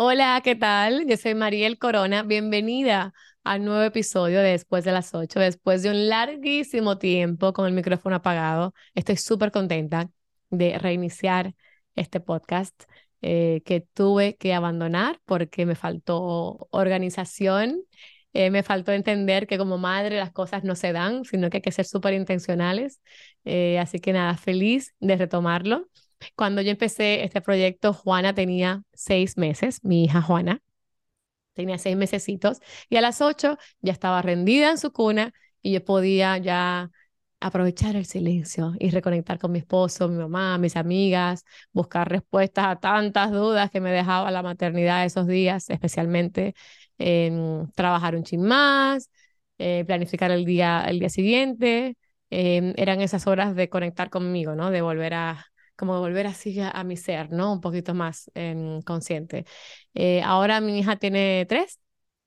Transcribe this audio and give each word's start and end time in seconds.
Hola, 0.00 0.40
¿qué 0.44 0.54
tal? 0.54 1.06
Yo 1.08 1.16
soy 1.16 1.34
Mariel 1.34 1.76
Corona. 1.76 2.22
Bienvenida 2.22 3.12
al 3.42 3.64
nuevo 3.64 3.82
episodio 3.82 4.38
de 4.40 4.50
Después 4.52 4.84
de 4.84 4.92
las 4.92 5.12
8. 5.12 5.40
Después 5.40 5.82
de 5.82 5.90
un 5.90 6.08
larguísimo 6.08 6.98
tiempo 6.98 7.52
con 7.52 7.66
el 7.66 7.72
micrófono 7.72 8.14
apagado, 8.16 8.74
estoy 8.94 9.16
súper 9.16 9.50
contenta 9.50 10.08
de 10.50 10.78
reiniciar 10.78 11.54
este 11.96 12.20
podcast 12.20 12.80
eh, 13.22 13.60
que 13.64 13.80
tuve 13.80 14.36
que 14.36 14.54
abandonar 14.54 15.20
porque 15.24 15.66
me 15.66 15.74
faltó 15.74 16.68
organización, 16.70 17.82
eh, 18.32 18.50
me 18.50 18.62
faltó 18.62 18.92
entender 18.92 19.48
que 19.48 19.58
como 19.58 19.78
madre 19.78 20.16
las 20.16 20.30
cosas 20.30 20.62
no 20.62 20.76
se 20.76 20.92
dan, 20.92 21.24
sino 21.24 21.50
que 21.50 21.56
hay 21.56 21.62
que 21.62 21.72
ser 21.72 21.86
súper 21.86 22.14
intencionales. 22.14 23.00
Eh, 23.44 23.80
así 23.80 23.98
que 23.98 24.12
nada, 24.12 24.36
feliz 24.36 24.94
de 25.00 25.16
retomarlo. 25.16 25.88
Cuando 26.36 26.62
yo 26.62 26.70
empecé 26.70 27.24
este 27.24 27.40
proyecto, 27.40 27.92
Juana 27.92 28.34
tenía 28.34 28.82
seis 28.94 29.36
meses, 29.36 29.84
mi 29.84 30.04
hija 30.04 30.22
Juana 30.22 30.62
tenía 31.54 31.78
seis 31.78 31.96
mesecitos, 31.96 32.60
y 32.88 32.96
a 32.96 33.00
las 33.00 33.20
ocho 33.20 33.58
ya 33.80 33.92
estaba 33.92 34.22
rendida 34.22 34.70
en 34.70 34.78
su 34.78 34.92
cuna 34.92 35.32
y 35.62 35.72
yo 35.72 35.84
podía 35.84 36.38
ya 36.38 36.90
aprovechar 37.40 37.96
el 37.96 38.06
silencio 38.06 38.74
y 38.80 38.90
reconectar 38.90 39.38
con 39.38 39.52
mi 39.52 39.60
esposo, 39.60 40.08
mi 40.08 40.18
mamá, 40.18 40.58
mis 40.58 40.76
amigas, 40.76 41.44
buscar 41.72 42.08
respuestas 42.10 42.66
a 42.66 42.76
tantas 42.80 43.30
dudas 43.32 43.70
que 43.70 43.80
me 43.80 43.92
dejaba 43.92 44.30
la 44.30 44.42
maternidad 44.42 45.04
esos 45.04 45.26
días, 45.26 45.70
especialmente 45.70 46.54
en 46.98 47.70
trabajar 47.74 48.16
un 48.16 48.24
chin 48.24 48.42
más, 48.42 49.10
eh, 49.58 49.84
planificar 49.86 50.30
el 50.30 50.44
día, 50.44 50.84
el 50.88 50.98
día 51.00 51.08
siguiente. 51.10 51.96
Em, 52.30 52.74
eran 52.76 53.00
esas 53.00 53.26
horas 53.26 53.54
de 53.56 53.68
conectar 53.68 54.10
conmigo, 54.10 54.54
¿no? 54.54 54.70
De 54.70 54.82
volver 54.82 55.14
a, 55.14 55.46
como 55.78 56.00
volver 56.00 56.26
así 56.26 56.58
a, 56.60 56.84
mi 56.84 56.96
ser, 56.96 57.32
¿no? 57.32 57.52
Un 57.52 57.60
poquito 57.60 57.94
más 57.94 58.30
em, 58.34 58.82
consciente. 58.82 59.46
Eh, 59.94 60.22
ahora 60.22 60.60
mi 60.60 60.78
hija 60.78 60.96
tiene 60.96 61.46
tres, 61.48 61.80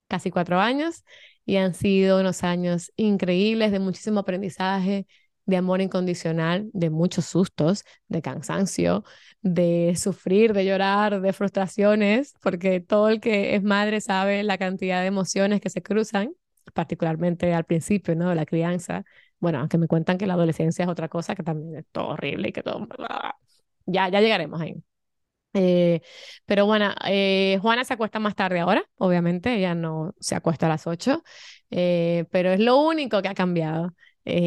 casi 0.07 0.31
cuatro 0.31 0.59
años, 0.59 1.03
y 1.45 1.57
han 1.57 1.73
sido 1.73 2.19
unos 2.19 2.43
años 2.43 2.91
increíbles 2.95 3.71
de 3.71 3.79
muchísimo 3.79 4.21
aprendizaje, 4.21 5.07
de 5.45 5.57
amor 5.57 5.81
incondicional, 5.81 6.69
de 6.73 6.89
muchos 6.89 7.25
sustos, 7.25 7.83
de 8.07 8.21
cansancio, 8.21 9.03
de 9.41 9.95
sufrir, 9.97 10.53
de 10.53 10.65
llorar, 10.65 11.21
de 11.21 11.33
frustraciones, 11.33 12.35
porque 12.41 12.79
todo 12.79 13.09
el 13.09 13.19
que 13.19 13.55
es 13.55 13.63
madre 13.63 14.01
sabe 14.01 14.43
la 14.43 14.57
cantidad 14.57 15.01
de 15.01 15.07
emociones 15.07 15.61
que 15.61 15.69
se 15.69 15.81
cruzan, 15.81 16.33
particularmente 16.73 17.53
al 17.53 17.65
principio, 17.65 18.15
¿no? 18.15 18.29
De 18.29 18.35
la 18.35 18.45
crianza. 18.45 19.03
Bueno, 19.39 19.59
aunque 19.59 19.77
me 19.77 19.87
cuentan 19.87 20.17
que 20.17 20.27
la 20.27 20.35
adolescencia 20.35 20.83
es 20.83 20.89
otra 20.89 21.09
cosa 21.09 21.35
que 21.35 21.43
también 21.43 21.77
es 21.79 21.85
todo 21.91 22.09
horrible 22.09 22.49
y 22.49 22.51
que 22.53 22.63
todo... 22.63 22.87
Ya, 23.85 24.09
ya 24.09 24.21
llegaremos 24.21 24.61
ahí. 24.61 24.75
Eh, 25.53 26.01
pero 26.45 26.65
bueno, 26.65 26.93
eh, 27.05 27.59
Juana 27.61 27.83
se 27.85 27.93
acuesta 27.93 28.19
más 28.19 28.35
tarde 28.35 28.59
ahora, 28.61 28.85
obviamente, 28.97 29.55
ella 29.55 29.75
no 29.75 30.15
se 30.19 30.35
acuesta 30.35 30.67
a 30.67 30.69
las 30.69 30.87
8, 30.87 31.23
eh, 31.71 32.25
pero 32.31 32.51
es 32.51 32.59
lo 32.59 32.77
único 32.81 33.21
que 33.21 33.29
ha 33.29 33.33
cambiado. 33.35 33.93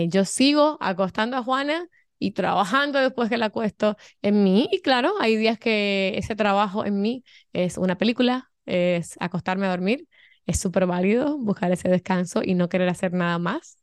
yo 0.09 0.25
sigo 0.25 0.79
acostando 0.81 1.37
a 1.37 1.43
Juana 1.45 1.89
y 2.19 2.33
trabajando 2.33 3.01
después 3.01 3.29
que 3.29 3.39
la 3.39 3.47
acuesto 3.47 3.97
en 4.23 4.45
mí, 4.45 4.69
y 4.73 4.81
claro, 4.83 5.13
hay 5.21 5.37
días 5.37 5.59
que 5.59 6.15
ese 6.17 6.37
trabajo 6.37 6.85
en 6.87 7.01
mí 7.03 7.25
es 7.53 7.77
una 7.79 7.99
película, 7.99 8.51
es 8.67 9.17
acostarme 9.21 9.67
a 9.67 9.71
dormir, 9.71 10.09
es 10.47 10.61
súper 10.61 10.87
válido 10.87 11.39
buscar 11.39 11.73
ese 11.73 11.89
descanso 11.89 12.43
y 12.45 12.55
no 12.55 12.69
querer 12.69 12.89
hacer 12.89 13.13
nada 13.13 13.39
más. 13.39 13.79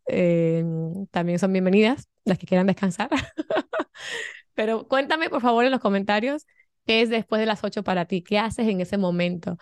también 1.11 1.39
son 1.39 1.53
bienvenidas 1.53 2.07
las 2.25 2.37
que 2.39 2.47
quieran 2.47 2.67
descansar. 2.67 3.09
Pero 4.53 4.87
cuéntame, 4.87 5.29
por 5.29 5.41
favor, 5.41 5.65
en 5.65 5.71
los 5.71 5.79
comentarios 5.81 6.45
¿Qué 6.85 7.01
es 7.01 7.09
después 7.09 7.39
de 7.39 7.45
las 7.45 7.63
8 7.63 7.83
para 7.83 8.05
ti? 8.05 8.23
¿Qué 8.23 8.39
haces 8.39 8.67
en 8.67 8.81
ese 8.81 8.97
momento 8.97 9.57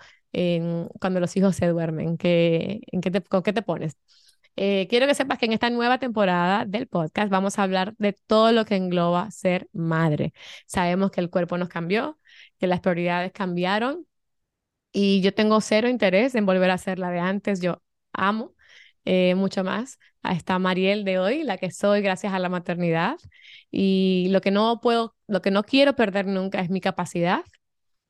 cuando 0.99 1.19
los 1.19 1.35
hijos 1.37 1.55
se 1.55 1.67
duermen? 1.67 2.17
¿Qué, 2.17 2.81
en 2.91 3.01
qué 3.01 3.11
te, 3.11 3.21
¿Con 3.21 3.43
qué 3.43 3.53
te 3.53 3.61
pones? 3.61 3.97
Eh, 4.55 4.87
quiero 4.89 5.07
que 5.07 5.15
sepas 5.15 5.37
que 5.39 5.45
en 5.45 5.53
esta 5.53 5.69
nueva 5.69 5.99
temporada 5.99 6.65
del 6.65 6.87
podcast 6.87 7.29
vamos 7.31 7.57
a 7.59 7.63
hablar 7.63 7.95
de 7.97 8.13
todo 8.13 8.51
lo 8.51 8.65
que 8.65 8.75
engloba 8.75 9.31
ser 9.31 9.69
madre. 9.73 10.33
Sabemos 10.65 11.11
que 11.11 11.21
el 11.21 11.29
cuerpo 11.29 11.57
nos 11.57 11.69
cambió, 11.69 12.19
que 12.59 12.67
las 12.67 12.81
prioridades 12.81 13.31
cambiaron 13.31 14.05
y 14.91 15.21
yo 15.21 15.33
tengo 15.33 15.61
cero 15.61 15.89
interés 15.89 16.35
en 16.35 16.45
volver 16.45 16.71
a 16.71 16.77
ser 16.77 16.99
la 16.99 17.11
de 17.11 17.19
antes. 17.19 17.61
Yo 17.61 17.81
amo 18.13 18.55
eh, 19.11 19.33
mucho 19.33 19.63
más 19.63 19.97
a 20.21 20.33
esta 20.33 20.59
Mariel 20.59 21.03
de 21.03 21.17
hoy, 21.17 21.43
la 21.43 21.57
que 21.57 21.71
soy 21.71 22.01
gracias 22.01 22.31
a 22.31 22.37
la 22.39 22.47
maternidad. 22.47 23.15
Y 23.71 24.27
lo 24.29 24.39
que 24.41 24.51
no 24.51 24.79
puedo, 24.81 25.15
lo 25.27 25.41
que 25.41 25.49
no 25.49 25.63
quiero 25.63 25.95
perder 25.95 26.27
nunca 26.27 26.59
es 26.61 26.69
mi 26.69 26.79
capacidad 26.79 27.43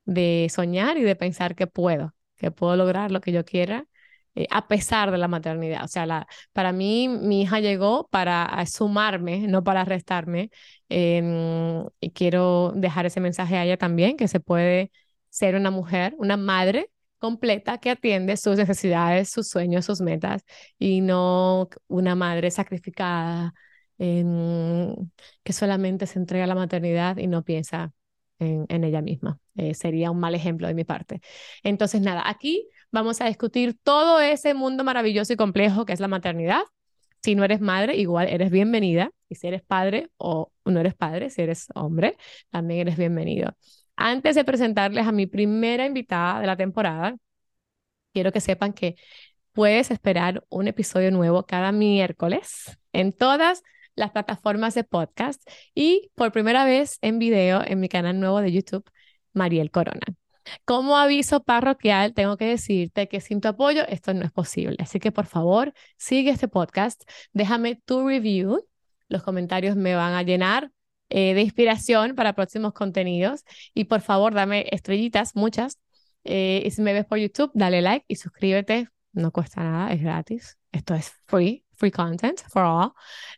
de 0.06 0.48
soñar 0.52 0.98
y 0.98 1.04
de 1.04 1.16
pensar 1.16 1.56
que 1.56 1.68
puedo, 1.68 2.14
que 2.36 2.52
puedo 2.52 2.76
lograr 2.76 3.12
lo 3.12 3.22
que 3.22 3.32
yo 3.32 3.46
quiera. 3.46 3.86
Eh, 4.36 4.48
a 4.52 4.68
pesar 4.68 5.12
de 5.12 5.18
la 5.18 5.28
maternidad. 5.30 5.84
O 5.86 5.88
sea, 5.88 6.28
para 6.54 6.74
mí 6.74 7.08
mi 7.08 7.44
hija 7.44 7.60
llegó 7.62 8.08
para 8.10 8.66
sumarme, 8.66 9.48
no 9.48 9.64
para 9.64 9.86
restarme. 9.86 10.52
Y 10.90 12.12
quiero 12.12 12.74
dejar 12.76 13.06
ese 13.06 13.20
mensaje 13.22 13.58
a 13.58 13.64
ella 13.66 13.78
también, 13.78 14.18
que 14.18 14.28
se 14.28 14.40
puede 14.42 14.92
ser 15.30 15.56
una 15.56 15.72
mujer, 15.72 16.16
una 16.18 16.38
madre 16.38 16.90
completa 17.20 17.78
que 17.80 17.92
atiende 17.92 18.38
sus 18.38 18.58
necesidades, 18.58 19.30
sus 19.30 19.50
sueños, 19.50 19.86
sus 19.86 20.02
metas 20.02 20.44
y 20.78 21.02
no 21.02 21.70
una 21.88 22.16
madre 22.16 22.52
sacrificada 22.52 23.54
que 24.00 25.54
solamente 25.54 26.08
se 26.08 26.20
entrega 26.20 26.46
a 26.46 26.48
la 26.48 26.56
maternidad 26.56 27.18
y 27.18 27.28
no 27.28 27.44
piensa 27.44 27.92
en, 28.40 28.84
ella 28.84 29.02
misma. 29.02 29.40
Eh, 29.58 29.74
sería 29.74 30.12
un 30.12 30.20
mal 30.20 30.36
ejemplo 30.36 30.68
de 30.68 30.74
mi 30.74 30.86
parte. 30.86 31.22
Entonces, 31.64 32.02
nada, 32.02 32.24
aquí 32.26 32.68
vamos 32.92 33.20
a 33.20 33.26
discutir 33.26 33.78
todo 33.84 34.22
ese 34.22 34.54
mundo 34.54 34.84
maravilloso 34.86 35.34
y 35.34 35.36
complejo 35.36 35.86
que 35.86 35.94
es 35.94 36.00
la 36.00 36.08
maternidad. 36.08 36.62
Si 37.22 37.36
no 37.36 37.44
eres 37.44 37.60
madre, 37.60 37.98
igual 37.98 38.30
eres 38.30 38.50
bienvenida. 38.52 39.12
Y 39.28 39.36
si 39.36 39.48
eres 39.48 39.62
padre 39.62 40.10
o 40.18 40.52
no 40.64 40.80
eres 40.80 40.96
padre, 40.96 41.30
si 41.30 41.42
eres 41.42 41.68
hombre, 41.76 42.16
también 42.50 42.82
eres 42.82 42.98
bienvenido. 42.98 43.54
Antes 44.02 44.34
de 44.36 44.46
presentarles 44.46 45.06
a 45.06 45.12
mi 45.12 45.28
primera 45.28 45.86
invitada 45.86 46.40
de 46.40 46.48
la 46.48 46.56
temporada, 46.56 47.18
quiero 48.14 48.32
que 48.32 48.40
sepan 48.40 48.72
que 48.72 48.96
puedes 49.52 49.92
esperar 49.92 50.46
un 50.48 50.70
episodio 50.70 51.12
nuevo 51.12 51.46
cada 51.46 51.74
miércoles 51.74 52.80
en 52.94 53.12
todas 53.12 53.62
las 53.96 54.12
plataformas 54.12 54.74
de 54.74 54.86
podcast 54.86 55.46
y 55.76 56.12
por 56.16 56.32
primera 56.32 56.64
vez 56.64 56.98
en 57.02 57.20
video 57.20 57.62
en 57.62 57.82
mi 57.82 57.90
canal 57.90 58.22
nuevo 58.22 58.40
de 58.40 58.54
YouTube, 58.54 58.90
Mariel 59.34 59.70
Corona. 59.70 60.16
Como 60.64 60.96
aviso 60.96 61.44
parroquial, 61.44 62.14
tengo 62.14 62.38
que 62.38 62.46
decirte 62.46 63.10
que 63.10 63.20
sin 63.20 63.42
tu 63.42 63.50
apoyo 63.50 63.86
esto 63.90 64.14
no 64.14 64.24
es 64.24 64.32
posible. 64.32 64.78
Así 64.80 65.02
que 65.02 65.12
por 65.12 65.26
favor, 65.26 65.74
sigue 65.98 66.30
este 66.32 66.48
podcast, 66.48 67.04
déjame 67.34 67.76
tu 67.76 68.08
review. 68.08 68.66
Los 69.10 69.24
comentarios 69.24 69.76
me 69.76 69.94
van 69.94 70.14
a 70.14 70.24
llenar 70.24 70.72
eh, 71.10 71.34
de 71.34 71.42
inspiración 71.42 72.16
para 72.16 72.34
próximos 72.34 72.74
contenidos. 72.74 73.44
Y 73.74 73.86
por 73.86 74.02
favor, 74.02 74.34
dame 74.34 74.68
estrellitas, 74.72 75.36
muchas. 75.36 75.80
Eh, 76.24 76.64
y 76.66 76.72
si 76.72 76.82
me 76.82 76.94
ves 76.94 77.06
por 77.06 77.18
YouTube, 77.18 77.52
dale 77.54 77.82
like 77.82 78.06
y 78.08 78.16
suscríbete. 78.16 78.90
No 79.14 79.32
cuesta 79.32 79.64
nada, 79.64 79.92
es 79.94 80.02
gratis. 80.02 80.58
Esto 80.72 80.94
es 80.94 81.12
free, 81.26 81.64
free 81.76 81.92
content 81.92 82.40
for 82.50 82.64
all. 82.64 82.92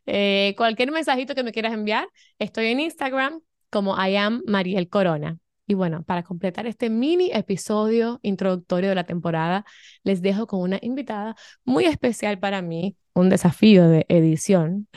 Eh, 0.05 0.53
cualquier 0.57 0.91
mensajito 0.91 1.35
que 1.35 1.43
me 1.43 1.51
quieras 1.51 1.73
enviar, 1.73 2.07
estoy 2.39 2.67
en 2.67 2.79
Instagram 2.81 3.41
como 3.69 3.95
I 3.95 4.17
am 4.17 4.41
Mariel 4.45 4.89
Corona. 4.89 5.37
Y 5.67 5.73
bueno, 5.73 6.03
para 6.03 6.23
completar 6.23 6.67
este 6.67 6.89
mini 6.89 7.31
episodio 7.31 8.19
introductorio 8.23 8.89
de 8.89 8.95
la 8.95 9.05
temporada, 9.05 9.63
les 10.03 10.21
dejo 10.21 10.45
con 10.45 10.59
una 10.59 10.77
invitada 10.81 11.35
muy 11.63 11.85
especial 11.85 12.39
para 12.39 12.61
mí, 12.61 12.97
un 13.13 13.29
desafío 13.29 13.87
de 13.87 14.05
edición. 14.09 14.89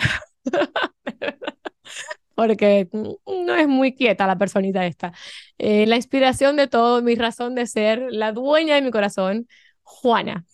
porque 2.35 2.89
no 2.93 3.55
es 3.55 3.69
muy 3.69 3.95
quieta 3.95 4.27
la 4.27 4.39
personita 4.39 4.87
esta. 4.87 5.13
Eh, 5.59 5.87
la 5.87 5.97
inspiración 5.97 6.57
de 6.57 6.69
todo, 6.69 7.03
mi 7.03 7.15
razón 7.15 7.55
de 7.55 7.67
ser, 7.67 8.07
la 8.11 8.33
dueña 8.33 8.75
de 8.75 8.83
mi 8.83 8.91
corazón, 8.91 9.47
Juana. 9.83 10.45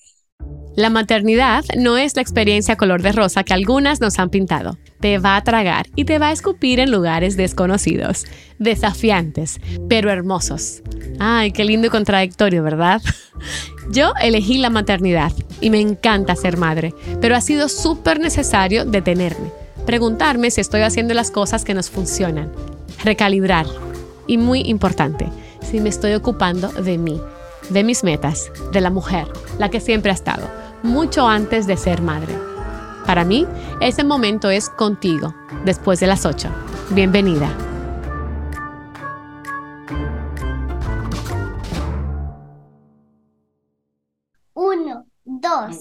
La 0.76 0.88
maternidad 0.88 1.64
no 1.76 1.98
es 1.98 2.14
la 2.14 2.22
experiencia 2.22 2.76
color 2.76 3.02
de 3.02 3.12
rosa 3.12 3.42
que 3.42 3.52
algunas 3.52 4.00
nos 4.00 4.18
han 4.18 4.30
pintado. 4.30 4.78
Te 5.00 5.18
va 5.18 5.36
a 5.36 5.42
tragar 5.42 5.86
y 5.96 6.04
te 6.04 6.18
va 6.18 6.28
a 6.28 6.32
escupir 6.32 6.78
en 6.78 6.90
lugares 6.90 7.36
desconocidos, 7.36 8.24
desafiantes, 8.58 9.60
pero 9.88 10.10
hermosos. 10.10 10.82
Ay, 11.18 11.50
qué 11.50 11.64
lindo 11.64 11.88
y 11.88 11.90
contradictorio, 11.90 12.62
¿verdad? 12.62 13.02
Yo 13.92 14.12
elegí 14.22 14.58
la 14.58 14.70
maternidad 14.70 15.32
y 15.60 15.70
me 15.70 15.80
encanta 15.80 16.36
ser 16.36 16.56
madre, 16.56 16.94
pero 17.20 17.34
ha 17.34 17.40
sido 17.40 17.68
súper 17.68 18.20
necesario 18.20 18.84
detenerme 18.84 19.50
preguntarme 19.90 20.52
si 20.52 20.60
estoy 20.60 20.82
haciendo 20.82 21.14
las 21.14 21.32
cosas 21.32 21.64
que 21.64 21.74
nos 21.74 21.90
funcionan, 21.90 22.52
recalibrar 23.02 23.66
y 24.28 24.38
muy 24.38 24.60
importante, 24.60 25.28
si 25.62 25.80
me 25.80 25.88
estoy 25.88 26.14
ocupando 26.14 26.68
de 26.68 26.96
mí, 26.96 27.20
de 27.70 27.82
mis 27.82 28.04
metas, 28.04 28.52
de 28.70 28.80
la 28.80 28.90
mujer, 28.90 29.26
la 29.58 29.68
que 29.68 29.80
siempre 29.80 30.12
ha 30.12 30.14
estado, 30.14 30.48
mucho 30.84 31.26
antes 31.26 31.66
de 31.66 31.76
ser 31.76 32.02
madre. 32.02 32.32
Para 33.04 33.24
mí, 33.24 33.48
ese 33.80 34.04
momento 34.04 34.48
es 34.48 34.68
contigo, 34.68 35.34
después 35.64 35.98
de 35.98 36.06
las 36.06 36.24
8. 36.24 36.48
Bienvenida. 36.90 37.52
dos, 45.24 45.76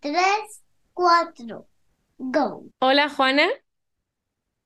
tres, 0.00 0.62
cuatro. 0.92 1.68
Go. 2.30 2.64
Hola, 2.80 3.08
Juana. 3.08 3.48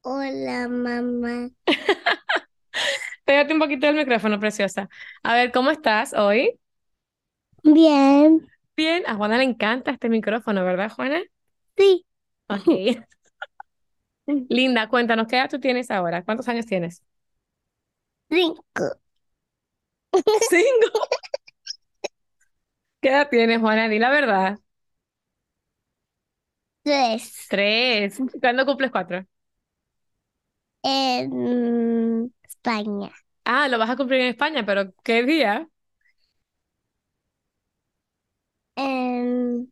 Hola, 0.03 0.69
mamá. 0.69 1.51
Pégate 3.25 3.53
un 3.53 3.59
poquito 3.61 3.87
el 3.89 3.97
micrófono, 3.97 4.41
preciosa. 4.41 4.89
A 5.23 5.35
ver, 5.35 5.53
¿cómo 5.53 5.71
estás 5.71 6.13
hoy? 6.15 6.59
Bien. 7.65 8.49
Bien. 8.77 9.03
A 9.07 9.15
Juana 9.17 9.37
le 9.39 9.45
encanta 9.45 9.91
este 9.91 10.09
micrófono, 10.09 10.65
¿verdad, 10.65 10.91
Juana? 10.91 11.23
Sí. 11.77 12.05
Ok. 12.49 12.67
Linda, 14.49 14.89
cuéntanos, 14.89 15.27
¿qué 15.29 15.37
edad 15.37 15.51
tú 15.51 15.61
tienes 15.61 15.91
ahora? 15.91 16.25
¿Cuántos 16.25 16.49
años 16.49 16.67
tienes? 16.67 17.03
Cinco. 18.31 18.87
Cinco. 20.51 21.07
¿Qué 23.01 23.09
edad 23.11 23.29
tienes, 23.31 23.61
Juana? 23.61 23.89
Di 23.89 23.99
la 23.99 24.11
verdad. 24.11 24.59
Tres. 26.87 27.47
Tres. 27.49 28.19
¿Cuándo 28.41 28.65
cumples 28.67 28.91
cuatro? 28.91 29.27
En 30.83 32.33
España. 32.45 33.13
Ah, 33.45 33.69
lo 33.69 33.79
vas 33.79 33.91
a 33.91 33.97
cumplir 33.97 34.21
en 34.21 34.29
España, 34.29 34.65
pero 34.67 34.93
¿qué 35.05 35.23
día? 35.25 35.69
En 38.75 39.71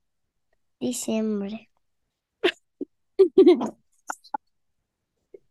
diciembre. 0.80 1.70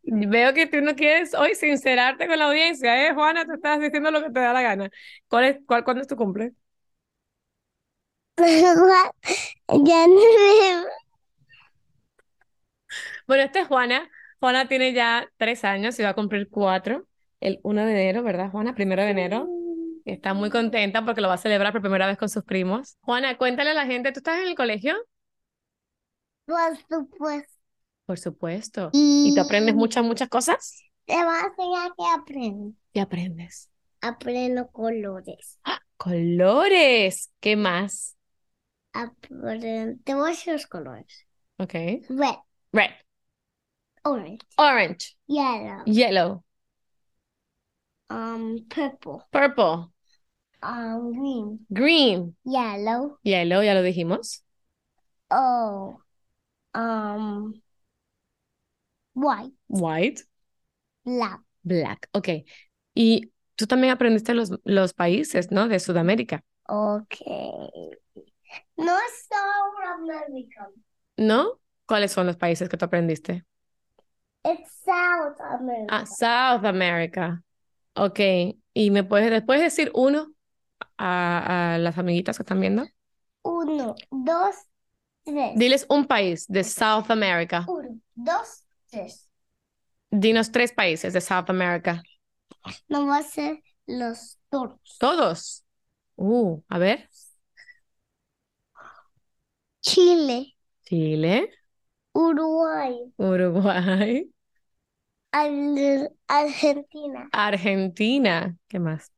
Veo 0.06 0.54
que 0.54 0.68
tú 0.68 0.82
no 0.82 0.96
quieres 0.96 1.34
hoy 1.34 1.56
sincerarte 1.56 2.28
con 2.28 2.38
la 2.38 2.46
audiencia, 2.46 3.08
¿eh, 3.08 3.14
Juana? 3.14 3.46
Tú 3.46 3.54
estás 3.54 3.80
diciendo 3.80 4.12
lo 4.12 4.22
que 4.22 4.30
te 4.32 4.40
da 4.40 4.54
la 4.54 4.62
gana. 4.62 4.90
¿Cuál 5.28 5.46
es, 5.46 5.60
cuál, 5.66 5.84
cuándo 5.84 6.02
es 6.02 6.08
tu 6.08 6.16
cumple? 6.16 6.54
Ya 9.88 10.08
no 10.08 10.86
Bueno, 13.34 13.46
esta 13.46 13.62
es 13.62 13.68
Juana. 13.68 14.12
Juana 14.40 14.68
tiene 14.68 14.94
ya 14.94 15.28
tres 15.38 15.64
años 15.64 15.98
y 16.00 16.04
va 16.04 16.10
a 16.10 16.14
cumplir 16.14 16.50
cuatro 16.52 17.08
el 17.40 17.60
1 17.64 17.84
de 17.84 17.92
enero, 17.94 18.22
¿verdad, 18.22 18.52
Juana? 18.52 18.76
Primero 18.76 19.02
de 19.02 19.10
enero. 19.10 19.48
Y 20.06 20.12
Está 20.12 20.36
muy 20.36 20.52
contenta 20.52 21.04
porque 21.04 21.20
lo 21.20 21.30
va 21.30 21.34
a 21.34 21.38
celebrar 21.38 21.72
por 21.74 21.82
primera 21.82 22.06
vez 22.06 22.18
con 22.20 22.30
sus 22.30 22.44
primos. 22.44 22.96
Juana, 23.02 23.36
cuéntale 23.40 23.72
a 23.72 23.74
la 23.74 23.88
gente, 23.88 24.12
¿tú 24.12 24.20
estás 24.20 24.38
en 24.40 24.50
el 24.50 24.56
colegio? 24.56 24.94
Por 26.46 26.78
supuesto. 26.90 27.54
Por 28.06 28.20
supuesto. 28.20 28.90
¿Y 28.94 29.34
tú 29.34 29.42
aprendes 29.42 29.74
Y 29.74 29.78
muchas, 29.78 30.04
muchas 30.04 30.30
cosas? 30.30 30.84
te 31.06 31.14
voy 31.16 31.36
a 31.36 31.48
enseñar 31.48 31.92
que 31.98 32.04
aprendo. 32.14 32.74
¿Qué 32.94 33.02
aprendes? 33.02 33.70
Aprendo 34.02 34.68
colores. 34.72 35.60
¡Ah! 35.64 35.80
Colores. 35.98 37.32
¿Qué 37.40 37.56
más? 37.56 38.16
Aprendo. 38.94 40.00
Te 40.04 40.14
voy 40.16 40.28
a 40.28 40.32
decir 40.32 40.54
los 40.54 40.66
colores. 40.68 41.28
Ok. 41.58 41.74
Red, 42.10 42.38
Red, 42.74 42.92
orange, 44.06 44.42
orange, 44.58 45.16
yellow, 45.28 45.84
yellow, 45.86 46.44
um, 48.10 48.66
purple, 48.70 49.24
purple, 49.32 49.92
um, 50.62 51.14
green, 51.14 51.60
green, 51.74 52.36
yellow, 52.46 53.18
yellow, 53.24 53.62
ya 53.62 53.74
lo 53.74 53.82
dijimos. 53.82 54.44
oh, 55.32 55.98
um, 56.74 57.62
white, 59.14 59.52
White, 59.68 60.24
black. 61.06 61.40
black. 61.64 62.10
Ok. 62.14 62.46
Y 62.96 63.32
tú 63.56 63.68
también 63.68 63.94
aprendiste 63.94 64.34
los, 64.34 64.52
los 64.64 64.94
países, 64.94 65.52
¿no? 65.52 65.68
De 65.68 65.80
Sudamérica, 65.80 66.44
Okay. 66.70 67.70
No 68.78 68.98
South 69.30 69.80
America. 70.00 70.70
¿no? 71.18 71.60
¿Cuáles 71.86 72.12
son 72.12 72.28
los 72.28 72.38
países 72.38 72.70
que 72.70 72.78
tú 72.78 72.86
aprendiste? 72.86 73.46
It's 74.46 74.72
South 74.84 75.40
Ah, 75.40 75.60
America. 75.60 76.06
South 76.06 76.66
America. 76.66 77.44
Ok. 77.96 78.20
¿Y 78.74 78.92
me 78.92 79.04
puedes 79.04 79.30
después 79.30 79.62
decir 79.62 79.92
uno 79.94 80.34
a, 80.98 81.76
a 81.76 81.78
las 81.78 81.98
amiguitas 81.98 82.38
que 82.38 82.44
están 82.44 82.60
viendo? 82.62 82.86
Uno, 83.44 83.96
dos, 84.12 84.56
tres. 85.24 85.54
Diles 85.58 85.86
un 85.90 86.06
país 86.08 86.46
de 86.48 86.64
South 86.64 87.10
America. 87.10 87.66
Uno, 87.68 88.00
dos, 88.16 88.64
tres. 88.90 89.30
Dinos 90.12 90.52
tres 90.52 90.72
países 90.72 91.14
de 91.14 91.22
South 91.22 91.50
America. 91.50 92.02
No 92.88 93.06
va 93.08 93.18
a 93.18 93.24
ser 93.24 93.62
los 93.88 94.38
toros. 94.50 94.80
Todos. 95.00 95.64
Uh, 96.16 96.62
a 96.70 96.78
ver. 96.80 97.10
Chile, 99.82 100.56
Chile, 100.86 101.50
Uruguay, 102.22 102.94
Uruguay, 103.18 104.30
Al- 105.32 106.10
Argentina, 106.28 107.30
Argentina. 107.32 108.58
¿Qué 108.68 108.80
más? 108.80 109.12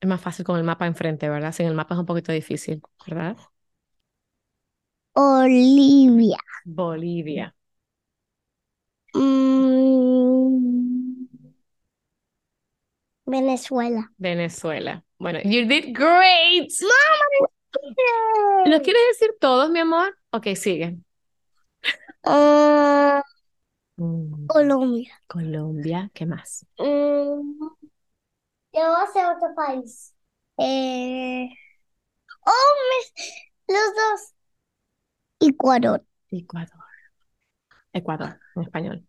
Es 0.00 0.08
más 0.08 0.20
fácil 0.20 0.44
con 0.44 0.56
el 0.58 0.62
mapa 0.64 0.86
enfrente, 0.86 1.28
¿verdad? 1.28 1.52
Sin 1.52 1.66
el 1.66 1.74
mapa 1.74 1.94
es 1.94 2.00
un 2.00 2.06
poquito 2.06 2.30
difícil, 2.32 2.80
¿verdad? 3.06 3.36
Bolivia, 5.16 6.38
Bolivia. 6.66 7.54
mm, 9.14 11.26
Venezuela. 13.26 14.10
Venezuela. 14.18 15.04
Bueno, 15.18 15.40
you 15.44 15.66
did 15.66 15.94
great. 15.94 16.70
¿Los 18.66 18.80
quieres 18.80 19.02
decir 19.12 19.36
todos, 19.40 19.70
mi 19.70 19.80
amor? 19.80 20.16
Ok, 20.30 20.48
sigue. 20.56 20.98
Ah, 22.24 23.22
Mm, 23.96 24.46
Colombia. 24.46 25.12
Colombia, 25.26 26.10
¿qué 26.14 26.26
más? 26.26 26.66
Mm, 26.78 27.58
yo 28.72 28.80
voy 28.80 28.82
a 28.82 29.02
hacer 29.04 29.26
otro 29.26 29.54
país. 29.54 30.14
Eh, 30.58 31.48
oh, 32.46 32.74
mis- 32.90 33.34
los 33.68 33.94
dos. 33.96 34.34
Ecuador. 35.38 36.02
Ecuador. 36.30 36.84
Ecuador, 37.94 38.38
en 38.56 38.62
español. 38.62 39.06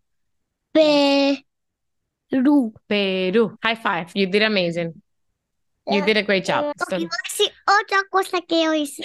Perú. 2.30 2.72
Perú. 2.86 3.56
High 3.62 3.76
five. 3.76 4.06
You 4.14 4.26
did 4.26 4.42
amazing. 4.42 5.02
You 5.88 6.02
did 6.02 6.16
a 6.16 6.22
great 6.22 6.44
job. 6.44 6.64
Ok, 6.80 6.90
So, 6.90 6.96
voy 6.96 7.04
a 7.06 7.28
decir 7.28 7.52
otra 7.82 7.98
cosa 8.10 8.40
que 8.42 8.64
yo 8.64 8.74
hice 8.74 9.04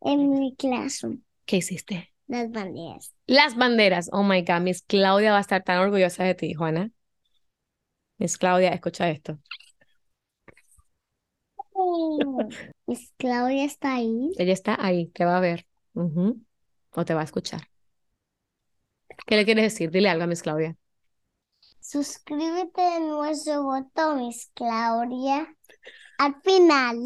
en 0.00 0.30
mi 0.38 0.54
clase. 0.56 1.18
¿qué 1.46 1.56
hiciste? 1.56 2.12
Las 2.26 2.50
banderas. 2.50 3.14
Las 3.26 3.56
banderas. 3.56 4.10
Oh 4.12 4.22
my 4.22 4.42
God, 4.42 4.60
Miss 4.60 4.82
Claudia 4.82 5.32
va 5.32 5.38
a 5.38 5.40
estar 5.40 5.64
tan 5.64 5.78
orgullosa 5.78 6.24
de 6.24 6.34
ti, 6.34 6.54
Juana. 6.54 6.90
Miss 8.18 8.36
Claudia, 8.36 8.70
escucha 8.70 9.08
esto. 9.08 9.38
Miss 12.86 13.12
Claudia 13.16 13.64
está 13.64 13.94
ahí. 13.94 14.30
Ella 14.38 14.52
está 14.52 14.76
ahí, 14.78 15.06
te 15.08 15.24
va 15.24 15.38
a 15.38 15.40
ver. 15.40 15.66
Ujú. 15.94 16.40
O 16.92 17.04
te 17.04 17.14
va 17.14 17.22
a 17.22 17.24
escuchar. 17.24 17.68
¿Qué 19.26 19.36
le 19.36 19.44
quieres 19.44 19.64
decir? 19.64 19.90
Dile 19.90 20.08
algo 20.08 20.24
a 20.24 20.26
Miss 20.26 20.42
Claudia. 20.42 20.76
Suscríbete 21.80 22.82
a 22.82 23.00
nuestro 23.00 23.62
botón, 23.62 24.18
Miss 24.18 24.50
Claudia. 24.54 25.54
Al 26.18 26.34
final. 26.42 26.98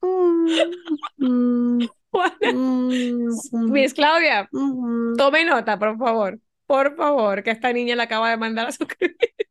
Mm, 0.00 0.48
mm, 1.18 1.88
mm, 2.40 3.28
Miss 3.72 3.94
Claudia, 3.94 4.48
mm. 4.52 5.16
tome 5.16 5.44
nota, 5.44 5.78
por 5.78 5.98
favor. 5.98 6.38
Por 6.66 6.96
favor, 6.96 7.42
que 7.42 7.50
esta 7.50 7.72
niña 7.72 7.96
le 7.96 8.02
acaba 8.02 8.30
de 8.30 8.36
mandar 8.36 8.68
a 8.68 8.72
suscribir. 8.72 9.16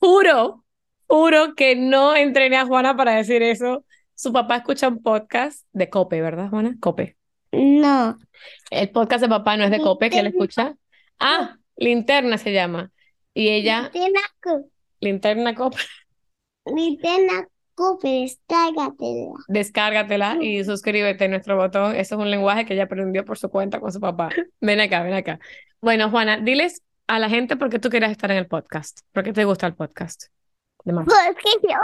Juro, 0.00 0.64
juro 1.06 1.54
que 1.54 1.76
no 1.76 2.14
entrené 2.14 2.56
a 2.56 2.66
Juana 2.66 2.96
para 2.96 3.14
decir 3.14 3.42
eso. 3.42 3.84
Su 4.14 4.32
papá 4.32 4.56
escucha 4.56 4.88
un 4.88 5.02
podcast 5.02 5.66
de 5.72 5.88
Cope, 5.90 6.20
¿verdad, 6.20 6.50
Juana? 6.50 6.76
Cope. 6.80 7.16
No. 7.52 8.18
El 8.70 8.90
podcast 8.90 9.22
de 9.22 9.28
papá 9.28 9.56
no 9.56 9.64
es 9.64 9.70
de 9.70 9.80
Cope, 9.80 10.10
que 10.10 10.18
él 10.18 10.26
escucha. 10.26 10.74
Ah, 11.18 11.56
Linterna 11.76 12.38
se 12.38 12.52
llama. 12.52 12.90
Y 13.34 13.48
ella, 13.48 13.90
Linterna, 13.92 14.20
Cu- 14.42 14.70
Linterna 15.00 15.54
Cope, 15.54 15.78
Linterna 16.66 17.48
Cooper, 17.74 18.10
descárgatela. 18.28 19.32
descárgatela 19.48 20.36
y 20.40 20.64
suscríbete 20.64 21.24
a 21.24 21.28
nuestro 21.28 21.56
botón. 21.56 21.96
Eso 21.96 22.14
es 22.14 22.20
un 22.20 22.30
lenguaje 22.30 22.64
que 22.64 22.74
ella 22.74 22.84
aprendió 22.84 23.24
por 23.24 23.36
su 23.36 23.48
cuenta 23.50 23.80
con 23.80 23.90
su 23.92 24.00
papá. 24.00 24.30
Ven 24.60 24.80
acá, 24.80 25.02
ven 25.02 25.14
acá. 25.14 25.38
Bueno, 25.80 26.08
Juana, 26.10 26.38
diles 26.38 26.82
a 27.08 27.18
la 27.18 27.28
gente 27.28 27.56
por 27.56 27.68
qué 27.70 27.78
tú 27.78 27.90
quieres 27.90 28.10
estar 28.12 28.30
en 28.30 28.38
el 28.38 28.46
podcast. 28.46 29.00
¿Por 29.12 29.24
qué 29.24 29.32
te 29.32 29.44
gusta 29.44 29.66
el 29.66 29.74
podcast? 29.74 30.24
De. 30.84 30.92
Porque 30.94 31.50
yo, 31.62 31.76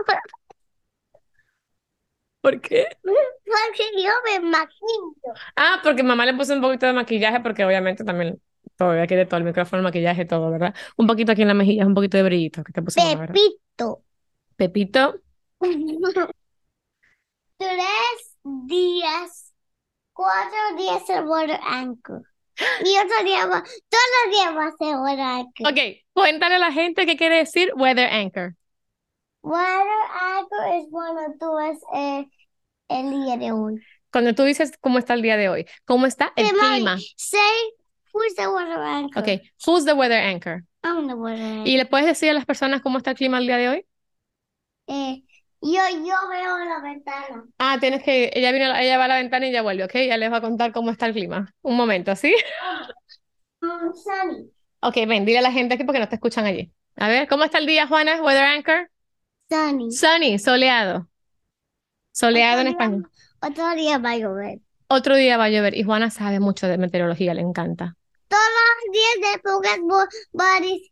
¿Por 2.40 2.61
qué? 2.61 2.87
porque 3.02 3.85
yo 4.02 4.11
me 4.25 4.47
imagino. 4.47 5.14
Ah, 5.57 5.80
porque 5.83 6.02
mamá 6.02 6.25
le 6.25 6.35
puso 6.35 6.54
un 6.54 6.62
poquito 6.62 6.87
de 6.87 6.92
maquillaje 6.95 7.40
porque 7.40 7.64
obviamente 7.64 8.04
también 8.04 8.40
todo, 8.81 8.97
ya 8.97 9.07
quiere 9.07 9.27
todo, 9.27 9.37
el 9.37 9.45
micrófono, 9.45 9.81
el 9.81 9.85
maquillaje, 9.85 10.25
todo, 10.25 10.51
¿verdad? 10.51 10.75
Un 10.97 11.07
poquito 11.07 11.33
aquí 11.33 11.43
en 11.43 11.49
la 11.49 11.55
mejilla, 11.55 11.87
un 11.87 11.93
poquito 11.93 12.17
de 12.17 12.23
brillito 12.23 12.65
que 12.65 12.73
te 12.73 12.81
pusimos 12.81 13.15
ahora. 13.15 13.27
Pepito. 13.27 14.03
Pepito, 14.57 15.21
Tres 17.59 18.39
días, 18.43 19.53
cuatro 20.15 20.59
días 20.79 21.11
el 21.11 21.27
water 21.27 21.61
anchor. 21.63 22.23
Y 22.57 22.97
otro 22.97 23.23
día 23.23 23.45
va, 23.45 23.63
todos 23.63 24.05
los 24.25 24.35
días 24.35 24.57
va 24.57 24.67
a 24.67 24.73
ser 24.73 24.97
water 24.97 25.21
anchor. 25.21 25.71
ok, 25.71 25.79
cuéntale 26.15 26.55
a 26.55 26.59
la 26.59 26.73
gente 26.73 27.05
qué 27.05 27.19
quiere 27.19 27.37
decir 27.37 27.75
weather 27.77 28.09
anchor. 28.11 28.55
Water 29.43 29.87
anchor 30.23 30.75
es 30.75 30.87
cuando 30.91 31.21
tú 31.39 31.55
ves 31.57 31.79
eh, 31.95 32.27
el 32.89 33.11
día 33.11 33.37
de 33.37 33.53
hoy. 33.53 33.83
Cuando 34.11 34.35
tú 34.35 34.45
dices 34.45 34.73
cómo 34.81 34.99
está 34.99 35.13
el 35.13 35.21
día 35.21 35.37
de 35.37 35.51
hoy, 35.51 35.67
cómo 35.85 36.07
está 36.07 36.33
el 36.35 36.49
clima. 36.49 36.97
Say, 37.17 37.41
who's 38.12 38.35
the 38.37 38.47
water 38.49 38.81
anchor? 38.83 39.23
Ok, 39.23 39.43
who's 39.67 39.85
the 39.85 39.95
weather 39.95 40.19
anchor? 40.19 40.64
I'm 40.83 41.07
the 41.09 41.14
water 41.14 41.37
anchor. 41.43 41.69
¿Y 41.69 41.76
le 41.76 41.87
puedes 41.87 42.07
decir 42.07 42.31
a 42.31 42.35
las 42.35 42.47
personas 42.47 42.81
cómo 42.83 42.99
está 42.99 43.11
el 43.11 43.17
clima 43.17 43.38
el 43.38 43.47
día 43.47 43.57
de 43.57 43.69
hoy? 43.69 43.87
Eh, 44.87 45.23
yo, 45.62 45.81
yo 45.90 46.14
veo 46.31 46.59
la 46.59 46.81
ventana. 46.83 47.45
Ah, 47.59 47.76
tienes 47.81 48.02
que, 48.02 48.31
ella 48.35 48.50
viene, 48.50 48.67
ella 48.83 48.99
va 48.99 49.05
a 49.05 49.09
la 49.09 49.17
ventana 49.17 49.47
y 49.47 49.52
ya 49.52 49.62
vuelve, 49.62 49.85
¿ok? 49.85 49.93
Ya 50.09 50.17
les 50.17 50.33
va 50.33 50.38
a 50.38 50.40
contar 50.40 50.73
cómo 50.73 50.90
está 50.90 51.07
el 51.07 51.12
clima. 51.12 51.55
Un 51.62 51.76
momento, 51.76 52.14
¿sí? 52.17 52.35
Um, 53.62 53.93
sunny. 53.95 54.50
Ok, 54.81 54.95
ven, 55.07 55.26
dile 55.26 55.40
a 55.40 55.43
la 55.43 55.52
gente 55.52 55.75
aquí 55.75 55.85
porque 55.85 55.99
no 56.00 56.09
te 56.09 56.14
escuchan 56.14 56.47
allí. 56.47 56.73
A 56.97 57.09
ver, 57.09 57.29
¿cómo 57.29 57.45
está 57.45 57.59
el 57.59 57.67
día, 57.67 57.87
Juana? 57.87 58.23
Weather 58.23 58.45
anchor. 58.45 58.90
Sunny. 59.50 59.90
Sunny, 59.93 60.38
soleado. 60.38 61.11
Soleado 62.12 62.61
en 62.61 62.67
día- 62.69 62.73
español. 62.73 63.11
Otro 63.43 63.71
día 63.75 63.99
va 63.99 64.12
a 64.12 64.17
llover. 64.17 64.61
Otro 64.88 65.14
día 65.17 65.37
va 65.37 65.45
a 65.45 65.50
llover 65.50 65.76
y 65.76 65.83
Juana 65.83 66.11
sabe 66.11 66.40
mucho 66.40 66.67
de 66.69 66.79
meteorología, 66.79 67.35
le 67.35 67.43
encanta. 67.43 67.97
Todos 68.31 68.51
los 68.85 68.93
días 68.93 69.35
de 69.35 69.41
a 70.57 70.61
decir, 70.61 70.91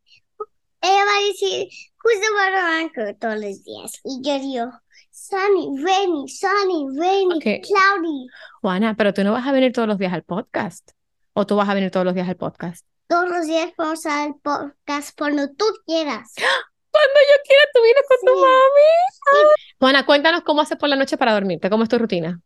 ella 0.81 1.05
va 1.05 1.17
a 1.17 1.27
decir, 1.29 1.69
who's 2.03 2.21
the 2.21 2.31
water 2.35 2.59
anchor? 2.59 3.15
Todos 3.21 3.35
los 3.37 3.63
días. 3.65 4.01
Y 4.05 4.21
yo 4.23 4.39
digo, 4.41 4.73
sunny, 5.13 5.81
rainy, 5.83 6.29
sunny, 6.29 6.87
rainy, 6.99 7.37
Ok. 7.37 7.65
cloudy. 7.65 8.27
Juana, 8.61 8.95
pero 8.97 9.15
tú 9.15 9.23
no 9.23 9.33
vas 9.33 9.47
a 9.47 9.53
venir 9.53 9.73
todos 9.73 9.87
los 9.87 9.99
días 9.99 10.13
al 10.13 10.25
podcast. 10.25 10.91
¿O 11.33 11.47
tú 11.47 11.55
vas 11.55 11.69
a 11.69 11.75
venir 11.75 11.93
todos 11.93 12.05
los 12.05 12.15
días 12.15 12.29
al 12.29 12.37
podcast? 12.37 12.85
Todos 13.07 13.29
los 13.29 13.47
días 13.47 13.71
vamos 13.79 14.05
al 14.07 14.35
podcast 14.43 15.17
cuando 15.17 15.49
tú 15.55 15.65
quieras. 15.87 16.35
Cuando 16.91 17.21
yo 17.21 17.43
quiera, 17.47 17.63
tú 17.73 17.83
vienes 17.83 18.03
con 18.09 18.17
tu 18.27 18.35
Sí. 18.35 18.41
mami. 18.41 19.55
Juana, 19.79 20.07
cuéntanos 20.07 20.43
cómo 20.43 20.63
haces 20.63 20.77
por 20.79 20.89
la 20.89 20.97
noche 20.97 21.17
para 21.17 21.33
dormirte. 21.35 21.71
¿Cómo 21.71 21.85
es 21.85 21.89
tu 21.89 21.99
rutina? 21.99 22.41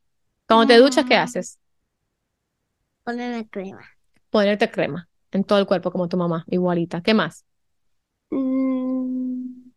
Cuando 0.47 0.67
te 0.67 0.77
duchas, 0.79 1.07
¿qué 1.07 1.17
Mm. 1.17 1.21
haces? 1.21 1.59
Ponerme 3.05 3.49
crema. 3.49 3.89
Ponerte 4.33 4.69
crema 4.71 5.09
en 5.31 5.45
todo 5.45 5.61
el 5.61 5.67
cuerpo, 5.67 5.93
como 5.93 6.09
tu 6.09 6.17
mamá, 6.17 6.45
igualita. 6.49 7.03
¿Qué 7.03 7.15
más? 7.15 7.45
Mm, 8.33 9.73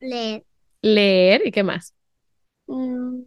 leer. 0.00 0.44
Leer 0.82 1.46
y 1.46 1.52
qué 1.52 1.62
más? 1.62 1.94
Mm, 2.68 3.24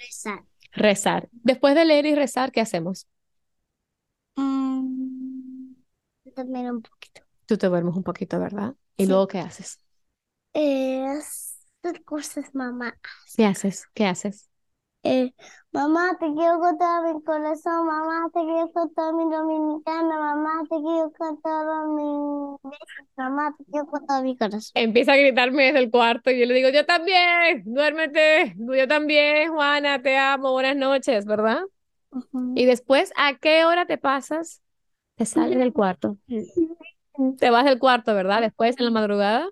rezar. 0.00 0.44
Rezar. 0.72 1.28
Después 1.32 1.74
de 1.74 1.84
leer 1.84 2.06
y 2.06 2.14
rezar, 2.14 2.52
¿qué 2.52 2.60
hacemos? 2.62 3.06
Mm, 4.36 5.74
dormir 6.36 6.70
un 6.72 6.82
poquito. 6.82 7.22
Tú 7.46 7.56
te 7.58 7.66
duermes 7.68 7.94
un 7.96 8.02
poquito, 8.04 8.38
¿verdad? 8.40 8.74
¿Y 8.96 9.06
Sí. 9.06 9.06
luego 9.06 9.26
qué 9.28 9.38
haces? 9.40 9.80
Eh, 10.54 11.04
hacer 11.06 12.04
cosas, 12.04 12.54
mamá. 12.54 12.98
¿Qué 13.36 13.44
haces? 13.46 13.86
¿Qué 13.94 14.06
haces? 14.06 14.47
Eh, 15.04 15.32
mamá, 15.72 16.16
te 16.18 16.26
quiero 16.34 16.58
con 16.58 16.76
todo 16.76 17.14
mi 17.14 17.22
corazón, 17.22 17.86
mamá, 17.86 18.28
te 18.32 18.40
quiero 18.40 18.70
con 18.72 18.92
todo 18.94 19.12
mi 19.12 19.24
dominicana, 19.34 20.18
mamá, 20.18 20.62
te 20.68 20.76
quiero 20.76 21.12
con 21.16 21.40
todo 21.40 21.86
mi 21.94 22.72
mamá, 23.16 23.54
te 23.56 23.64
quiero 23.64 23.86
con 23.86 24.06
todo 24.06 24.22
mi 24.22 24.36
corazón. 24.36 24.72
Empieza 24.74 25.12
a 25.12 25.16
gritarme 25.16 25.64
desde 25.66 25.78
el 25.78 25.90
cuarto 25.90 26.30
y 26.30 26.40
yo 26.40 26.46
le 26.46 26.54
digo, 26.54 26.68
yo 26.70 26.84
también, 26.84 27.62
duérmete, 27.64 28.54
yo 28.58 28.88
también, 28.88 29.52
Juana, 29.52 30.02
te 30.02 30.16
amo, 30.16 30.52
buenas 30.52 30.76
noches, 30.76 31.24
¿verdad? 31.26 31.60
Y 32.54 32.64
después, 32.64 33.12
¿a 33.16 33.36
qué 33.38 33.64
hora 33.64 33.86
te 33.86 33.98
pasas? 33.98 34.62
Te 35.16 35.26
sales 35.26 35.58
del 35.58 35.72
cuarto. 35.72 36.16
Te 37.38 37.50
vas 37.50 37.64
del 37.64 37.78
cuarto, 37.78 38.14
¿verdad? 38.14 38.40
Después, 38.40 38.76
en 38.78 38.84
la 38.86 38.90
madrugada, 38.90 39.48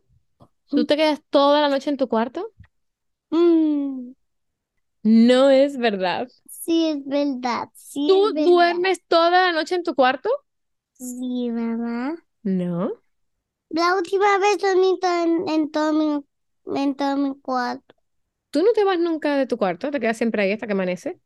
¿tú 0.68 0.86
te 0.86 0.96
quedas 0.96 1.20
toda 1.30 1.62
la 1.62 1.68
noche 1.68 1.90
en 1.90 1.96
tu 1.98 2.08
cuarto? 2.08 2.52
Mm, 3.30 4.14
No 5.06 5.48
es 5.50 5.78
verdad. 5.78 6.28
sí, 6.48 6.88
es 6.88 7.04
verdad, 7.06 7.70
sí, 7.74 8.10
¿Tú 8.10 8.14
es 8.14 8.32
verdad. 8.34 8.74
duermes 8.74 9.00
toda 9.06 9.30
la 9.30 9.52
noche 9.52 9.74
en 9.76 9.82
tu 9.84 9.94
cuarto? 9.94 10.28
Sí, 10.98 11.50
mamá. 11.52 12.16
No. 12.44 13.02
La 13.68 13.94
última 13.94 14.38
vez 14.38 14.58
dormí 14.58 14.98
en, 15.02 15.48
en 15.48 15.70
todo 15.70 15.92
mi, 15.92 16.24
en 16.80 16.96
todo 16.96 17.16
mi 17.16 17.38
cuarto. 17.40 17.94
¿Tú 18.50 18.62
no 18.62 18.72
te 18.72 18.82
vas 18.84 18.98
nunca 18.98 19.36
de 19.36 19.46
tu 19.46 19.56
cuarto? 19.58 19.90
¿Te 19.90 20.00
quedas 20.00 20.16
siempre 20.16 20.42
ahí 20.42 20.52
hasta 20.52 20.66
que 20.66 20.72
amanece? 20.72 21.20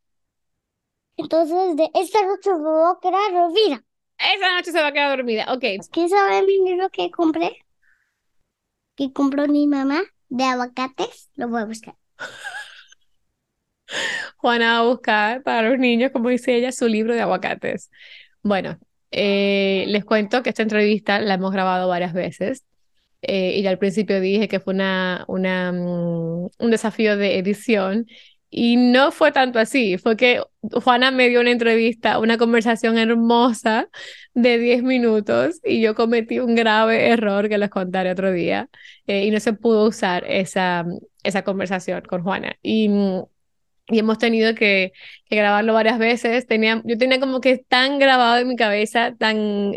Entonces, 1.17 1.77
de 1.77 1.89
esta 1.95 2.21
noche 2.27 2.51
me 2.53 2.59
voy 2.69 2.91
a 2.93 2.99
quedar 3.01 3.33
dormida. 3.33 3.85
Esa 4.19 4.53
noche 4.55 4.71
se 4.73 4.81
va 4.81 4.89
a 4.89 4.93
quedar 4.93 5.17
dormida. 5.17 5.53
Ok. 5.53 5.65
¿Quieres 5.93 6.13
saber 6.13 6.45
mi 6.47 6.59
libro 6.65 6.91
que 6.91 7.11
compré? 7.11 7.59
Que 8.97 9.13
compró 9.13 9.49
mi 9.49 9.67
mamá 9.67 10.01
de 10.29 10.45
aguacates. 10.45 11.29
Lo 11.35 11.49
voy 11.49 11.63
a 11.63 11.65
buscar. 11.67 11.97
Juana 14.37 14.75
va 14.75 14.79
a 14.81 14.89
buscar 14.91 15.43
para 15.43 15.69
los 15.69 15.79
niños, 15.79 16.11
como 16.13 16.29
dice 16.29 16.57
ella, 16.57 16.73
su 16.73 16.89
libro 16.89 17.15
de 17.15 17.21
aguacates. 17.23 17.91
Bueno, 18.43 18.79
eh, 19.11 19.85
les 19.89 20.05
cuento 20.05 20.43
que 20.43 20.51
esta 20.51 20.63
entrevista 20.63 21.21
la 21.21 21.35
hemos 21.35 21.53
grabado 21.53 21.89
varias 21.89 22.13
veces. 22.13 22.65
eh, 23.23 23.59
y 23.61 23.67
al 23.67 23.79
principio 23.79 24.21
dije 24.21 24.49
que 24.49 24.61
fue 24.61 24.75
una, 24.75 25.25
una, 25.29 25.73
mm, 25.73 26.49
un 26.59 26.71
desafío 26.71 27.17
de 27.17 27.39
edición. 27.39 28.07
Y 28.53 28.77
no 28.77 29.13
fue 29.13 29.31
tanto 29.33 29.61
así, 29.61 29.97
fue 29.99 30.17
que 30.17 30.43
Juana 30.83 31.13
me 31.13 31.29
dio 31.29 31.41
una 31.41 31.53
entrevista, 31.53 32.19
una 32.19 32.37
conversación 32.37 32.99
hermosa 32.99 33.89
de 34.35 34.59
10 34.59 34.83
minutos 34.83 35.61
y 35.65 35.81
yo 35.81 35.95
cometí 35.95 36.41
un 36.41 36.57
grave 36.57 37.11
error 37.11 37.49
que 37.49 37.59
les 37.59 37.71
contaré 37.71 38.11
otro 38.11 38.33
día 38.33 38.69
eh, 39.07 39.25
y 39.27 39.31
no 39.31 39.39
se 39.41 39.53
pudo 39.53 39.87
usar 39.89 40.25
esa, 40.27 40.85
esa 41.23 41.43
conversación 41.45 42.03
con 42.03 42.23
Juana. 42.23 42.57
Y, 42.63 42.89
mm, 42.89 43.23
y 43.91 43.99
hemos 43.99 44.19
tenido 44.19 44.55
que, 44.55 44.93
que 45.27 45.37
grabarlo 45.37 45.75
varias 45.75 45.99
veces. 45.99 46.47
Tenía, 46.47 46.83
yo 46.85 46.97
tenía 46.99 47.21
como 47.21 47.41
que 47.41 47.59
tan 47.59 47.99
grabado 47.99 48.39
en 48.39 48.49
mi 48.49 48.57
cabeza, 48.57 49.15
tan 49.19 49.75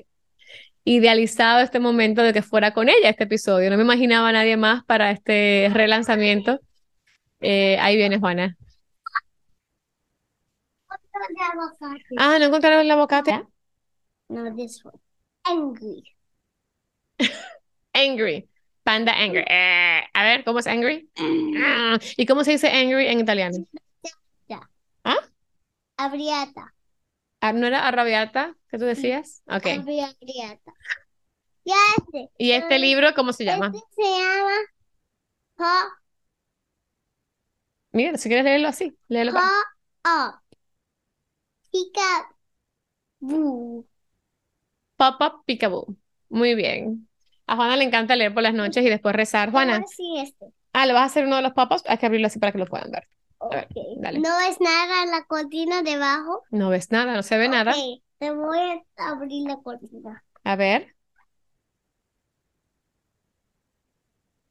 idealizado 0.86 1.62
este 1.62 1.80
momento 1.80 2.22
de 2.22 2.34
que 2.34 2.42
fuera 2.42 2.74
con 2.74 2.90
ella 2.90 3.10
este 3.10 3.24
episodio. 3.26 3.70
No 3.70 3.78
me 3.78 3.84
imaginaba 3.84 4.30
a 4.30 4.34
nadie 4.34 4.58
más 4.58 4.84
para 4.86 5.12
este 5.12 5.70
relanzamiento. 5.74 6.60
Eh, 7.42 7.78
ahí 7.80 7.96
viene 7.96 8.20
Juana. 8.20 8.58
Ah, 12.18 12.38
¿no 12.40 12.46
encontraron 12.46 12.82
el 12.82 12.92
aguacate? 12.92 13.44
No, 14.30 14.56
this 14.56 14.84
one. 14.84 14.98
Angry. 15.46 16.04
Angry. 17.94 18.50
Panda 18.84 19.14
angry. 19.14 19.44
Eh, 19.48 20.02
a 20.14 20.24
ver, 20.24 20.44
¿cómo 20.44 20.60
es 20.60 20.68
angry? 20.68 21.10
Ah, 21.58 21.98
¿Y 22.18 22.26
cómo 22.26 22.44
se 22.44 22.52
dice 22.52 22.68
angry 22.68 23.08
en 23.08 23.22
italiano? 23.22 23.58
Abriata. 25.98 26.74
Ah, 27.42 27.54
¿No 27.54 27.68
era 27.68 27.88
arrabiata 27.88 28.56
que 28.70 28.78
tú 28.78 28.86
decías? 28.86 29.44
Ok. 29.48 29.66
Abri- 29.66 30.02
Abriata. 30.02 30.74
Ya 31.66 31.76
este. 31.98 32.30
¿Y 32.38 32.52
este 32.52 32.80
libro 32.80 33.14
cómo 33.16 33.34
se 33.34 33.46
llama? 33.46 33.72
Este 33.74 33.80
se 33.96 34.02
llama 34.04 34.52
Pop 35.56 35.94
Mira, 37.92 38.18
si 38.18 38.28
quieres 38.28 38.46
leerlo 38.46 38.68
así, 38.68 38.98
léelo. 39.08 39.34
para- 39.34 39.50
Up. 40.06 40.42
Pica. 41.72 42.36
Boo. 43.20 43.88
Pop-up 44.98 45.44
Peekaboo. 45.46 45.96
Muy 46.30 46.56
bien. 46.56 47.08
A 47.48 47.56
Juana 47.56 47.78
le 47.78 47.84
encanta 47.86 48.16
leer 48.16 48.34
por 48.34 48.44
las 48.44 48.54
noches 48.54 48.86
y 48.86 48.90
después 48.90 49.16
rezar. 49.16 49.52
Juana, 49.52 49.84
sí 49.88 50.18
este. 50.18 50.48
ah, 50.74 50.86
¿le 50.86 50.94
vas 50.94 51.04
a 51.04 51.06
hacer 51.06 51.26
uno 51.26 51.38
de 51.38 51.42
los 51.44 51.54
pop-ups? 51.54 51.84
Hay 51.88 51.98
que 51.98 52.06
abrirlo 52.06 52.28
así 52.28 52.40
para 52.40 52.52
que 52.52 52.58
lo 52.58 52.66
puedan 52.66 52.92
ver. 52.92 53.08
Ver, 53.50 53.66
Ok. 53.66 53.76
dale. 53.98 54.20
No 54.20 54.40
es 54.42 54.60
nada 54.62 55.06
la 55.06 55.24
cortina 55.26 55.82
debajo. 55.82 56.44
No 56.52 56.70
ves 56.70 56.92
nada, 56.92 57.14
no 57.16 57.24
se 57.24 57.38
ve 57.38 57.50
nada. 57.50 57.74
Te 58.20 58.32
voy 58.32 58.58
a 58.98 59.08
abrir 59.10 59.48
la 59.48 59.58
cortina. 59.58 60.24
A 60.44 60.56
ver, 60.56 60.96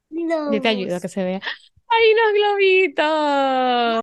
yo 0.09 0.61
te 0.61 0.67
ayudo 0.67 0.95
a 0.95 0.99
que 0.99 1.07
se 1.09 1.23
vea. 1.23 1.41
¡Ay, 1.87 2.13
unos 2.13 2.33
globitos! 2.33 4.01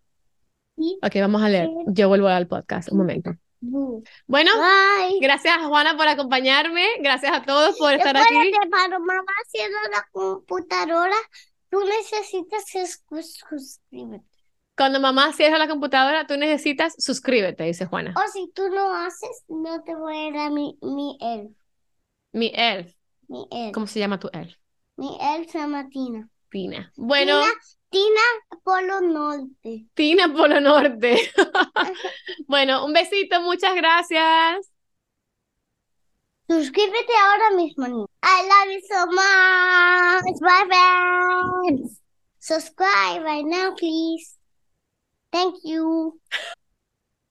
Sí. 0.76 0.98
Ok, 1.02 1.12
vamos 1.20 1.42
a 1.42 1.48
leer. 1.48 1.68
Yo 1.88 2.08
vuelvo 2.08 2.28
al 2.28 2.46
podcast, 2.48 2.90
un 2.90 2.98
momento. 2.98 3.32
Boo. 3.60 4.02
Bueno, 4.26 4.50
Bye. 4.56 5.18
gracias 5.20 5.58
Juana 5.66 5.96
por 5.96 6.08
acompañarme. 6.08 6.86
Gracias 7.00 7.32
a 7.32 7.42
todos 7.42 7.76
por 7.78 7.92
estar 7.92 8.16
aquí. 8.16 8.52
Para 8.70 8.98
mamá 8.98 9.32
haciendo 9.44 9.76
la 9.92 10.08
computadora, 10.12 11.14
tú 11.68 11.80
necesitas 11.84 12.64
sus- 12.66 13.02
suscribirte. 13.48 14.24
Cuando 14.80 14.98
mamá 14.98 15.30
cierra 15.34 15.58
la 15.58 15.68
computadora, 15.68 16.26
tú 16.26 16.38
necesitas 16.38 16.94
suscríbete, 16.96 17.64
dice 17.64 17.84
Juana. 17.84 18.14
O 18.16 18.26
si 18.32 18.50
tú 18.54 18.70
no 18.70 18.94
haces, 18.94 19.44
no 19.46 19.82
te 19.82 19.94
voy 19.94 20.28
a 20.28 20.32
dar 20.32 20.50
mi, 20.50 20.78
mi 20.80 21.18
elf. 21.20 21.54
Mi 22.32 22.50
elf. 22.54 22.90
Mi 23.28 23.46
elf. 23.50 23.74
¿Cómo 23.74 23.86
se 23.86 23.98
llama 23.98 24.18
tu 24.18 24.30
elf? 24.32 24.56
Mi 24.96 25.18
elf 25.20 25.50
se 25.50 25.58
llama 25.58 25.86
Tina. 25.90 26.30
Tina. 26.50 26.90
Bueno, 26.96 27.42
Tina, 27.42 27.52
Tina 27.90 28.20
Polo 28.64 29.00
Norte. 29.02 29.86
Tina 29.92 30.32
Polo 30.32 30.62
Norte. 30.62 31.30
bueno, 32.48 32.86
un 32.86 32.94
besito, 32.94 33.38
muchas 33.42 33.74
gracias. 33.74 34.66
Suscríbete 36.48 37.12
ahora 37.22 37.50
mismo, 37.54 37.86
niña. 37.86 38.06
I 38.22 38.48
love 38.48 38.72
you 38.72 38.80
so 38.88 39.06
much. 39.08 40.40
Bye, 40.40 40.64
friends. 41.66 42.00
Subscribe 42.38 43.22
right 43.22 43.44
now, 43.44 43.74
please. 43.74 44.39
Thank 45.30 45.56
you. 45.64 46.20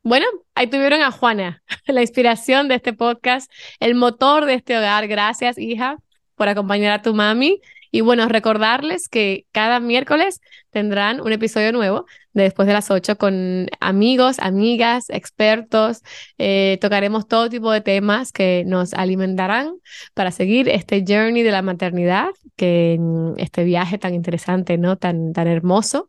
Bueno, 0.04 0.26
ahí 0.56 0.68
tuvieron 0.68 1.02
a 1.02 1.12
Juana, 1.12 1.62
la 1.86 2.02
inspiración 2.02 2.68
de 2.68 2.76
este 2.76 2.94
podcast, 2.94 3.52
el 3.80 3.96
motor 3.96 4.46
de 4.46 4.54
este 4.54 4.78
hogar. 4.78 5.08
Gracias, 5.08 5.58
hija, 5.58 5.98
por 6.36 6.48
acompañar 6.48 6.94
a 6.94 7.02
tu 7.02 7.14
mami. 7.14 7.60
Y 7.92 8.02
bueno, 8.02 8.28
recordarles 8.30 9.10
que 9.10 9.46
cada 9.52 9.80
miércoles 9.80 10.42
tendrán 10.70 11.22
un 11.22 11.32
episodio 11.34 11.72
nuevo 11.72 12.06
de 12.34 12.44
después 12.44 12.68
de 12.68 12.74
las 12.74 12.92
8 12.92 13.18
con 13.18 13.68
amigos, 13.80 14.38
amigas, 14.40 15.10
expertos. 15.10 16.02
Eh, 16.38 16.78
tocaremos 16.82 17.28
todo 17.28 17.50
tipo 17.50 17.72
de 17.72 17.82
temas 17.82 18.32
que 18.32 18.64
nos 18.68 18.94
alimentarán 18.94 19.74
para 20.14 20.32
seguir 20.32 20.70
este 20.70 21.04
journey 21.06 21.42
de 21.42 21.52
la 21.52 21.64
maternidad, 21.64 22.30
que 22.56 23.00
este 23.38 23.64
viaje 23.64 23.98
tan 23.98 24.14
interesante, 24.14 24.78
¿no? 24.78 24.96
Tan, 24.98 25.34
tan 25.34 25.48
hermoso 25.48 26.08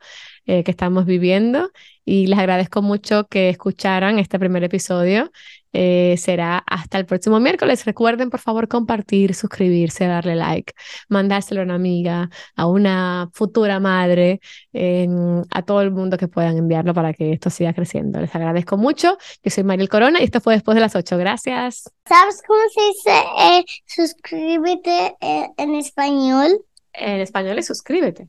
eh, 0.50 0.64
que 0.64 0.72
estamos 0.72 1.06
viviendo. 1.06 1.70
Y 2.04 2.26
les 2.26 2.36
agradezco 2.36 2.82
mucho 2.82 3.28
que 3.28 3.50
escucharan 3.50 4.18
este 4.18 4.36
primer 4.36 4.64
episodio. 4.64 5.30
Eh, 5.72 6.16
será 6.18 6.58
hasta 6.66 6.98
el 6.98 7.06
próximo 7.06 7.38
miércoles. 7.38 7.84
Recuerden, 7.84 8.30
por 8.30 8.40
favor, 8.40 8.66
compartir, 8.66 9.36
suscribirse, 9.36 10.06
darle 10.06 10.34
like, 10.34 10.72
mandárselo 11.08 11.60
a 11.60 11.64
una 11.64 11.76
amiga, 11.76 12.30
a 12.56 12.66
una 12.66 13.30
futura 13.32 13.78
madre, 13.78 14.40
a 15.50 15.62
todo 15.62 15.82
el 15.82 15.92
mundo 15.92 16.18
que 16.18 16.26
puedan 16.26 16.56
enviarlo 16.56 16.94
para 16.94 17.12
que 17.12 17.32
esto 17.32 17.48
siga 17.48 17.72
creciendo. 17.72 18.20
Les 18.20 18.34
agradezco 18.34 18.76
mucho. 18.76 19.18
Yo 19.44 19.50
soy 19.52 19.62
Mariel 19.62 19.88
Corona 19.88 20.20
y 20.20 20.24
esto 20.24 20.40
fue 20.40 20.54
después 20.54 20.74
de 20.74 20.80
las 20.80 20.96
8. 20.96 21.16
Gracias. 21.16 21.88
¿Sabes 22.08 22.42
cómo 22.44 22.60
se 22.74 22.80
dice 22.88 23.22
eh, 23.38 23.64
suscríbete 23.86 25.14
en 25.20 25.76
español? 25.76 26.64
En 26.92 27.20
español 27.20 27.56
es 27.60 27.68
suscríbete. 27.68 28.28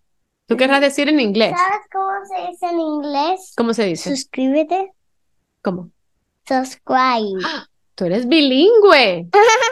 ¿Tú 0.51 0.57
querrás 0.57 0.81
decir 0.81 1.07
en 1.07 1.21
inglés? 1.21 1.55
¿Sabes 1.57 1.87
cómo 1.89 2.11
se 2.25 2.51
dice 2.51 2.65
en 2.65 2.79
inglés? 2.81 3.53
¿Cómo 3.55 3.73
se 3.73 3.85
dice? 3.85 4.09
Suscríbete. 4.09 4.91
¿Cómo? 5.61 5.91
Subscribe. 6.45 7.41
Tú 7.95 8.03
eres 8.03 8.27
bilingüe. 8.27 9.29